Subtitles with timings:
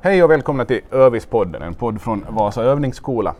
[0.00, 3.34] Hej och välkomna till Övispodden, en podd från Vasa övningsskola.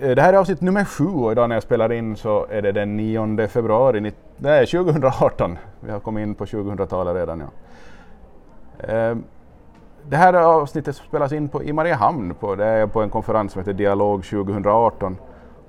[0.00, 2.62] Eh, det här är avsnitt nummer sju och idag när jag spelar in så är
[2.62, 5.58] det den 9 februari nej, 2018.
[5.80, 7.40] Vi har kommit in på 2000-talet redan.
[7.40, 7.48] Ja.
[8.94, 9.16] Eh,
[10.08, 13.60] det här avsnittet spelas in på, i Mariehamn, på, det är på en konferens som
[13.60, 15.16] heter Dialog 2018.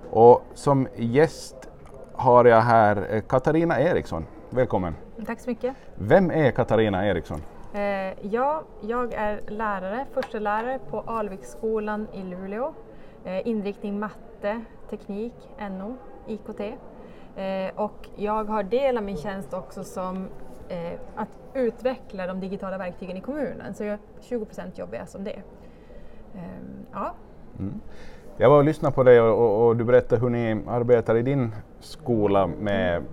[0.09, 1.69] Och som gäst
[2.13, 4.25] har jag här eh, Katarina Eriksson.
[4.49, 4.95] Välkommen!
[5.25, 5.75] Tack så mycket!
[5.95, 7.41] Vem är Katarina Eriksson?
[7.73, 12.73] Eh, ja, jag är lärare, första lärare på Alviksskolan i Luleå.
[13.25, 15.95] Eh, inriktning matte, teknik, NO,
[16.27, 16.59] IKT.
[17.35, 20.27] Eh, och jag har del av min tjänst också som
[20.69, 25.23] eh, att utveckla de digitala verktygen i kommunen, så jag, 20 procent jobbar jag som
[25.23, 25.41] det.
[26.35, 27.13] Ehm, ja.
[27.59, 27.81] Mm.
[28.37, 31.21] Jag var och lyssnade på dig och, och, och, du berättade hur ni arbetar i
[31.21, 33.03] din skola med,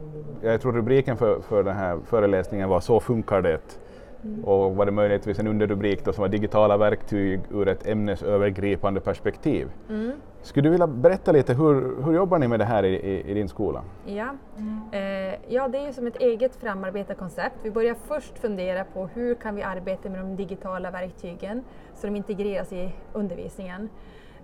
[0.43, 3.81] jag tror rubriken för, för den här föreläsningen var Så funkar det.
[4.25, 4.45] Mm.
[4.45, 9.69] Och var det möjligtvis en underrubrik då som var digitala verktyg ur ett ämnesövergripande perspektiv.
[9.89, 10.13] Mm.
[10.43, 13.35] Skulle du vilja berätta lite, hur, hur jobbar ni med det här i, i, i
[13.35, 13.83] din skola?
[14.07, 14.29] Ja.
[14.57, 14.81] Mm.
[14.93, 17.57] Eh, ja, det är ju som ett eget framarbetat koncept.
[17.63, 22.17] Vi börjar först fundera på hur kan vi arbeta med de digitala verktygen så de
[22.17, 23.89] integreras i undervisningen.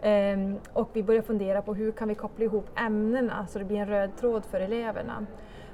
[0.03, 0.39] Eh,
[0.73, 3.89] och vi börjar fundera på hur kan vi koppla ihop ämnena så det blir en
[3.89, 5.27] röd tråd för eleverna.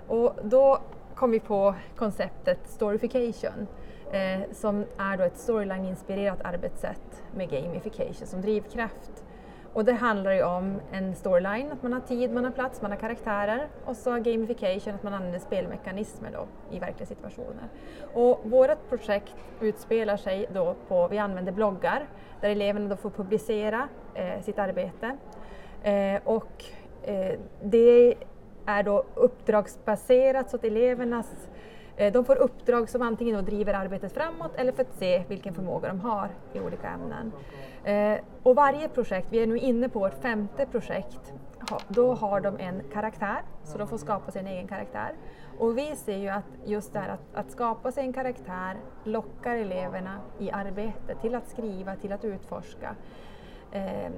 [0.07, 0.79] Och då
[1.15, 3.67] kom vi på konceptet storyfication
[4.13, 9.25] eh, som är då ett storyline-inspirerat arbetssätt med gamification som drivkraft.
[9.73, 12.91] Och det handlar ju om en storyline, att man har tid, man har plats, man
[12.91, 16.47] har karaktärer och så gamification, att man använder spelmekanismer då
[16.77, 17.69] i verkliga situationer.
[18.15, 22.07] Och vårt projekt utspelar sig då på, vi använder bloggar
[22.41, 25.17] där eleverna då får publicera eh, sitt arbete.
[25.83, 26.65] Eh, och
[27.03, 28.15] eh, det
[28.67, 34.13] är då uppdragsbaserat så att elevernas Eh, Eh, de får uppdrag som antingen driver arbetet
[34.13, 37.33] framåt eller för att se vilken förmåga de har i olika ämnen.
[37.85, 41.33] Eh, och varje projekt, vi är nu inne på vårt femte projekt,
[41.89, 45.13] då har de en karaktär, så de får skapa sin egen karaktär.
[45.59, 49.57] Och vi ser ju att just det här att, att skapa sig en karaktär lockar
[49.57, 52.97] eleverna i arbetet till att skriva, till att utforska.
[53.75, 54.11] Eh,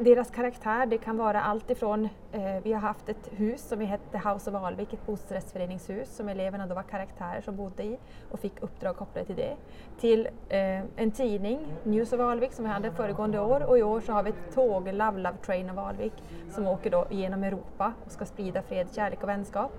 [0.00, 3.84] deras karaktär, det kan vara allt ifrån, eh, vi har haft ett hus som vi
[3.84, 7.98] hette House of Alvik, ett bostadsrättsföreningshus som eleverna då var karaktärer som bodde i
[8.30, 9.56] och fick uppdrag kopplade till det.
[10.00, 14.00] Till eh, en tidning, News of Alvik, som vi hade föregående år och i år
[14.00, 16.14] så har vi ett tåg, Love Love Train of Alvik,
[16.50, 19.72] som åker då genom Europa och ska sprida fred, kärlek och vänskap.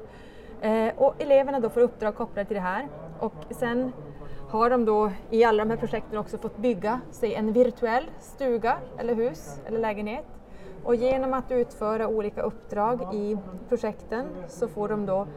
[0.62, 2.88] Eh, och eleverna då får uppdrag kopplade till det här
[3.22, 3.92] och sen
[4.50, 8.78] har de då i alla de här projekten också fått bygga sig en virtuell stuga
[8.98, 10.26] eller hus eller lägenhet.
[10.84, 13.38] Och genom att utföra olika uppdrag i
[13.70, 15.28] projekten så får de då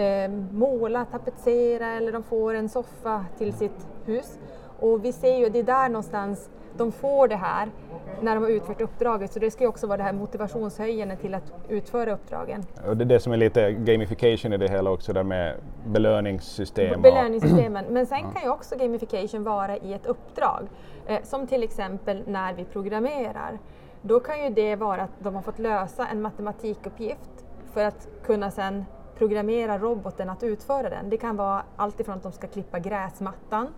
[0.00, 4.38] eh, måla, tapetsera eller de får en soffa till sitt hus.
[4.84, 7.68] Och vi ser ju, det är där någonstans de får det här
[8.20, 9.32] när de har utfört uppdraget.
[9.32, 12.64] Så det ska ju också vara det här motivationshöjande till att utföra uppdragen.
[12.88, 15.56] Och det är det som är lite gamification i det hela också, där med
[15.86, 17.02] belöningssystem.
[17.02, 20.68] Belöningssystemen, men sen kan ju också gamification vara i ett uppdrag.
[21.06, 23.58] Eh, som till exempel när vi programmerar.
[24.02, 28.50] Då kan ju det vara att de har fått lösa en matematikuppgift för att kunna
[28.50, 28.84] sen
[29.18, 31.10] programmera roboten att utföra den.
[31.10, 33.68] Det kan vara allt ifrån att de ska klippa gräsmattan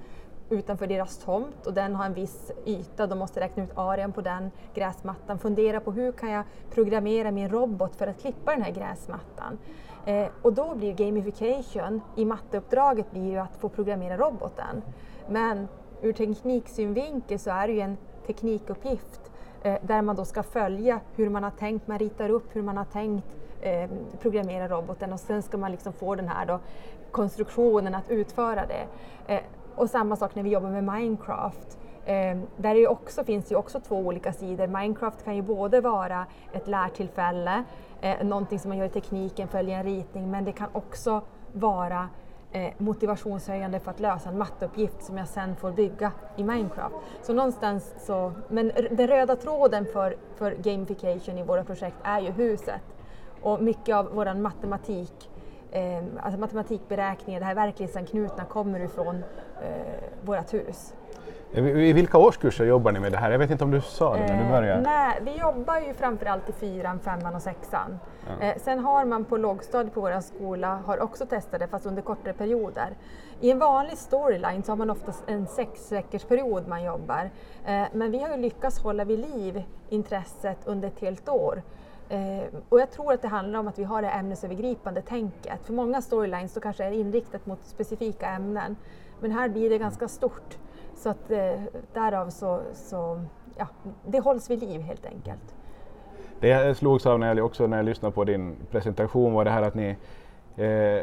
[0.50, 4.20] utanför deras tomt och den har en viss yta, de måste räkna ut arean på
[4.20, 8.72] den gräsmattan, fundera på hur kan jag programmera min robot för att klippa den här
[8.72, 9.58] gräsmattan.
[10.06, 14.82] Eh, och då blir gamification i matteuppdraget blir ju att få programmera roboten.
[15.28, 15.68] Men
[16.02, 17.96] ur tekniksynvinkel så är det ju en
[18.26, 19.30] teknikuppgift
[19.62, 22.76] eh, där man då ska följa hur man har tänkt, man ritar upp hur man
[22.76, 23.26] har tänkt
[23.60, 23.90] eh,
[24.20, 26.60] programmera roboten och sen ska man liksom få den här då
[27.10, 28.86] konstruktionen att utföra det.
[29.34, 29.40] Eh,
[29.76, 31.78] och samma sak när vi jobbar med Minecraft.
[32.04, 34.66] Eh, där det också, finns ju också två olika sidor.
[34.66, 37.64] Minecraft kan ju både vara ett lärtillfälle,
[38.00, 41.20] eh, någonting som man gör i tekniken, följer en ritning, men det kan också
[41.52, 42.08] vara
[42.52, 46.94] eh, motivationshöjande för att lösa en matteuppgift som jag sen får bygga i Minecraft.
[47.22, 52.30] Så någonstans så, men den röda tråden för, för gamification i våra projekt är ju
[52.30, 52.82] huset.
[53.42, 55.30] Och mycket av vår matematik
[55.76, 59.24] eh, alltså matematikberäkningar, det här verklighetsanknutna kommer ifrån
[59.62, 60.94] eh, vårt hus.
[61.52, 63.30] I vilka årskurser jobbar ni med det här?
[63.30, 64.82] Jag vet inte om du sa det när du eh, började?
[64.82, 67.98] nej, vi jobbar ju framförallt i fyran, femman och sexan.
[68.26, 68.46] Ja.
[68.46, 72.02] Eh, sen har man på lågstadiet på vår skola har också testat det fast under
[72.02, 72.88] kortare perioder.
[73.40, 77.30] I en vanlig storyline så har man oftast en sex period man jobbar.
[77.66, 81.62] Eh, men vi har ju lyckats hålla vid liv intresset under ett helt år.
[82.08, 85.60] Eh, och jag tror att det handlar om att vi har det ämnesövergripande tänket.
[85.62, 88.76] För många storylines då kanske är inriktat mot specifika ämnen.
[89.20, 90.58] Men här blir det ganska stort.
[90.96, 91.60] Så att eh,
[91.92, 93.20] därav så, så
[93.56, 93.66] ja,
[94.06, 95.54] det hålls vid liv helt enkelt.
[96.40, 99.50] Det jag slogs av när jag, också när jag lyssnade på din presentation var det
[99.50, 99.96] här att ni
[100.56, 101.02] eh,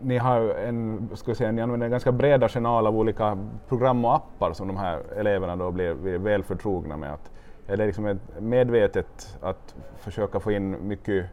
[0.00, 4.14] ni har en, ska säga, ni använder en ganska bred arsenal av olika program och
[4.14, 7.12] appar som de här eleverna då blir, blir väl förtrogna med.
[7.12, 7.30] Att,
[7.70, 11.26] är det liksom ett medvetet att försöka få in mycket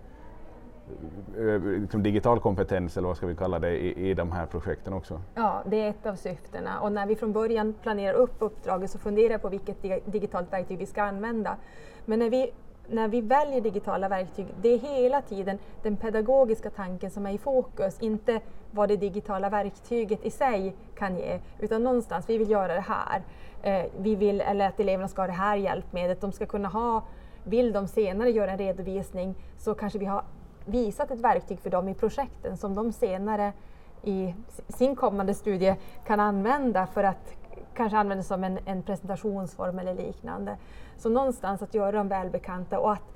[1.38, 4.94] eh, liksom digital kompetens eller vad ska vi kalla det i, i de här projekten
[4.94, 5.22] också?
[5.36, 9.00] Ja, det är ett av syftena och när vi från början planerar upp uppdraget så
[9.00, 11.56] funderar jag på vilket digitalt verktyg vi ska använda.
[12.06, 12.51] Men när vi
[12.89, 17.38] när vi väljer digitala verktyg, det är hela tiden den pedagogiska tanken som är i
[17.38, 18.42] fokus, inte
[18.72, 23.22] vad det digitala verktyget i sig kan ge, utan någonstans, vi vill göra det här.
[23.63, 27.04] Eh, vi vill, eller att eleverna ska ha det här hjälpmedlet, de ska kunna ha,
[27.44, 30.24] vill de senare göra en redovisning så kanske vi har
[30.66, 33.54] visat ett verktyg för dem i projekten som de senare
[34.04, 34.33] i
[34.68, 35.75] sin kommande studie
[36.06, 37.33] kan använda för att
[37.77, 40.57] kanske använda som en, en presentationsform eller liknande.
[40.97, 43.13] Så någonstans att göra dem välbekanta och att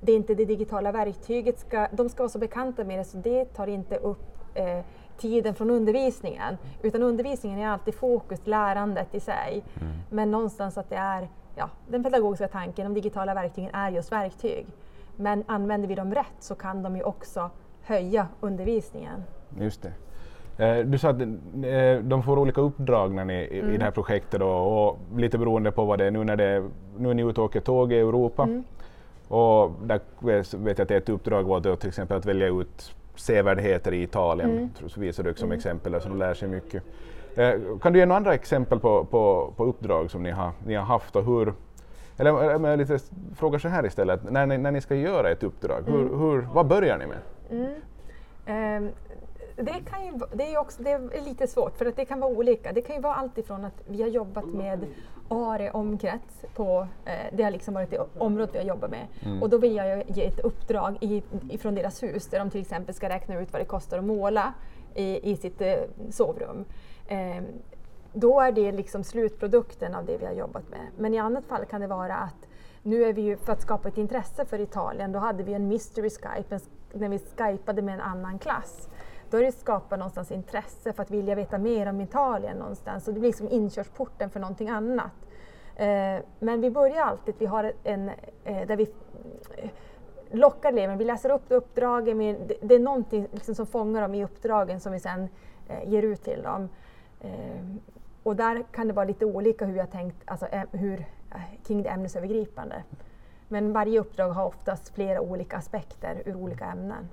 [0.00, 3.16] det är inte det digitala verktyget ska, de ska vara så bekanta med det så
[3.16, 4.84] det tar inte upp eh,
[5.16, 6.56] tiden från undervisningen.
[6.82, 9.64] Utan undervisningen är alltid fokus, lärandet i sig.
[9.80, 9.92] Mm.
[10.10, 14.66] Men någonstans att det är ja, den pedagogiska tanken, de digitala verktygen är just verktyg.
[15.16, 17.50] Men använder vi dem rätt så kan de ju också
[17.82, 19.22] höja undervisningen.
[19.58, 19.92] Just det.
[20.58, 23.74] Eh, du sa att eh, de får olika uppdrag när ni, mm.
[23.74, 26.64] i det här projektet då, och lite beroende på vad det är nu när det,
[26.98, 28.42] nu är ni ute och åker tåg i Europa.
[28.42, 28.64] Mm.
[29.28, 30.00] Och där
[30.56, 34.50] vet jag att ett uppdrag var då till exempel att välja ut sevärdheter i Italien,
[34.50, 34.70] mm.
[34.86, 35.56] så visar du som mm.
[35.56, 36.82] exempel så de lär sig mycket.
[37.36, 37.52] Eh,
[37.82, 40.84] kan du ge några andra exempel på, på, på uppdrag som ni har, ni har
[40.84, 41.52] haft och hur,
[42.16, 42.30] eller
[42.68, 42.98] jag lite
[43.36, 46.20] frågar så här istället, när ni, när ni ska göra ett uppdrag, hur, mm.
[46.20, 47.18] hur, vad börjar ni med?
[48.48, 48.88] Um,
[49.56, 52.30] det, kan ju, det, är också, det är lite svårt för att det kan vara
[52.30, 52.72] olika.
[52.72, 54.86] Det kan ju vara allt ifrån att vi har jobbat med
[55.28, 59.06] ARE omkrets på, eh, det har liksom varit det området vi har jobbat med.
[59.24, 59.42] Mm.
[59.42, 62.94] Och då vill jag ge ett uppdrag i, ifrån deras hus där de till exempel
[62.94, 64.52] ska räkna ut vad det kostar att måla
[64.94, 65.74] i, i sitt eh,
[66.10, 66.64] sovrum.
[67.08, 67.42] Eh,
[68.12, 70.86] då är det liksom slutprodukten av det vi har jobbat med.
[70.98, 72.48] Men i annat fall kan det vara att
[72.82, 75.68] nu är vi ju, för att skapa ett intresse för Italien, då hade vi en
[75.68, 76.60] mystery Skype
[76.92, 78.88] när vi skypade med en annan klass
[79.30, 83.08] då är det skapa någonstans intresse för att vilja veta mer om Italien någonstans.
[83.08, 85.12] Och det blir liksom inkörsporten för någonting annat.
[85.76, 88.10] Eh, men vi börjar alltid, vi har en,
[88.44, 88.90] eh, där vi
[89.56, 89.70] eh,
[90.30, 94.24] lockar eleverna, vi läser upp uppdragen, det, det är någonting liksom som fångar dem i
[94.24, 95.28] uppdragen som vi sen
[95.68, 96.68] eh, ger ut till dem.
[97.20, 97.76] Eh,
[98.22, 101.00] och där kan det vara lite olika hur vi har tänkt alltså, eh, hur,
[101.34, 102.82] eh, kring det ämnesövergripande.
[103.48, 107.08] Men varje uppdrag har oftast flera olika aspekter ur olika ämnen.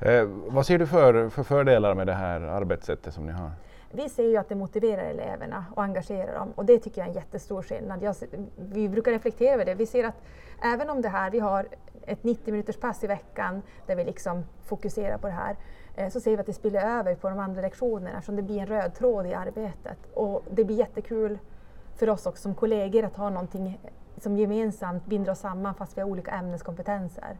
[0.00, 3.50] Eh, vad ser du för, för fördelar med det här arbetssättet som ni har?
[3.92, 7.10] Vi ser ju att det motiverar eleverna och engagerar dem och det tycker jag är
[7.10, 8.02] en jättestor skillnad.
[8.02, 8.14] Jag,
[8.56, 9.74] vi brukar reflektera över det.
[9.74, 10.22] Vi ser att
[10.62, 11.66] även om det här, vi har
[12.06, 15.56] ett 90 minuters pass i veckan där vi liksom fokuserar på det här,
[15.96, 18.58] eh, så ser vi att det spiller över på de andra lektionerna eftersom det blir
[18.58, 19.98] en röd tråd i arbetet.
[20.14, 21.38] Och det blir jättekul
[21.96, 23.80] för oss också som kollegor att ha någonting
[24.16, 27.38] som gemensamt binder oss samman fast vi har olika ämneskompetenser.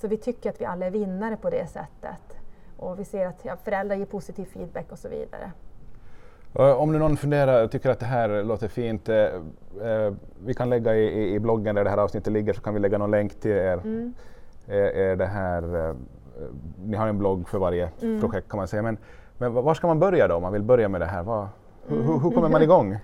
[0.00, 2.36] Så vi tycker att vi alla är vinnare på det sättet.
[2.76, 5.52] Och vi ser att ja, föräldrar ger positiv feedback och så vidare.
[6.52, 10.12] Om nu någon funderar och tycker att det här låter fint, eh, eh,
[10.44, 12.98] vi kan lägga i, i, bloggen där det här avsnittet ligger så kan vi lägga
[12.98, 13.80] någon länk till er.
[13.84, 14.14] Mm.
[14.66, 15.94] Er, er det här, eh,
[16.84, 18.20] ni har en blogg för varje mm.
[18.20, 18.82] projekt kan man säga.
[18.82, 18.98] Men,
[19.38, 21.22] men var ska man börja då om man vill börja med det här?
[21.22, 21.48] Var,
[21.86, 22.98] hur, hur, kommer man igång?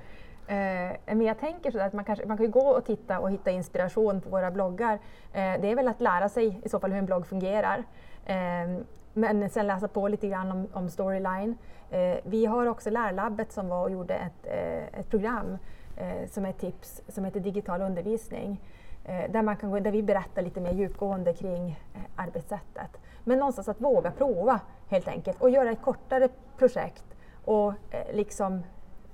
[0.47, 3.51] Eh, men jag tänker så att man, kanske, man kan gå och titta och hitta
[3.51, 4.95] inspiration på våra bloggar.
[5.33, 7.85] Eh, det är väl att lära sig i så fall hur en blogg fungerar.
[8.27, 11.57] Eh, men sen läsa på lite grann om, om Storyline.
[11.91, 15.59] Eh, vi har också Lärlabbet som var och gjorde ett, eh, ett program
[15.97, 18.61] eh, som är ett tips som heter Digital undervisning.
[19.05, 23.01] Eh, där, man kan gå, där vi berättar lite mer djupgående kring eh, arbetssättet.
[23.25, 27.05] Men någonstans att våga prova helt enkelt och göra ett kortare projekt
[27.45, 28.63] och eh, liksom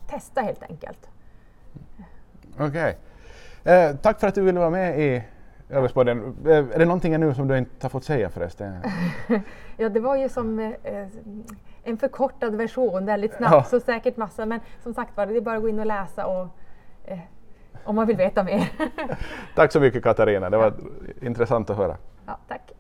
[0.06, 1.08] testa helt enkelt.
[2.60, 2.96] Okej.
[3.64, 3.74] Okay.
[3.74, 5.22] Eh, tack för att du ville vara med i
[5.68, 6.36] Överspodden.
[6.46, 8.74] Eh, är det någonting nu som du inte har fått säga förresten?
[9.76, 11.06] ja, det var ju som eh,
[11.84, 13.64] en förkortad version, väldigt snabbt, ja.
[13.64, 14.46] så säkert massa.
[14.46, 16.48] Men som sagt var, det är bara att gå in och läsa och,
[17.04, 17.18] eh,
[17.84, 18.72] om man vill veta mer.
[19.54, 21.26] tack så mycket Katarina, det var ja.
[21.26, 21.96] intressant att höra.
[22.26, 22.72] Ja, tack.